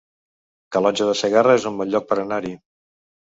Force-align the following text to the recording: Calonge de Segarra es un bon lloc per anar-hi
Calonge 0.75 1.07
de 1.09 1.13
Segarra 1.19 1.53
es 1.59 1.67
un 1.71 1.77
bon 1.81 1.93
lloc 1.97 2.09
per 2.13 2.19
anar-hi 2.23 2.55